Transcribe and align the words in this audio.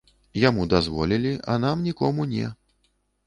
Яму 0.43 0.63
дазволілі, 0.73 1.33
а 1.55 1.59
нам 1.65 1.85
нікому 1.89 2.27
не. 2.33 2.47